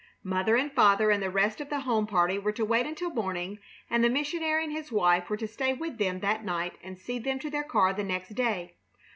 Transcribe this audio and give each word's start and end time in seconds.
Mother 0.23 0.55
and 0.55 0.71
father 0.71 1.11
and 1.11 1.21
the 1.21 1.29
rest 1.29 1.61
of 1.61 1.69
the 1.69 1.81
home 1.81 2.07
party 2.07 2.39
were 2.39 2.51
to 2.53 2.65
wait 2.65 2.87
until 2.87 3.11
morning, 3.13 3.59
and 3.87 4.03
the 4.03 4.09
missionary 4.09 4.63
and 4.63 4.73
his 4.73 4.91
wife 4.91 5.29
were 5.29 5.37
to 5.37 5.47
stay 5.47 5.73
with 5.73 5.99
them 5.99 6.21
that 6.21 6.43
night 6.43 6.73
and 6.81 6.97
see 6.97 7.19
them 7.19 7.37
to 7.37 7.51
their 7.51 7.61
car 7.63 7.93
the 7.93 8.03
next 8.03 8.29
day. 8.29 8.77